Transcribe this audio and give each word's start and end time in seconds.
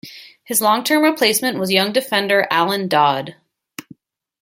His 0.43 0.61
long-term 0.63 1.03
replacement 1.03 1.59
was 1.59 1.71
young 1.71 1.93
defender 1.93 2.47
Alan 2.49 2.87
Dodd. 2.87 3.35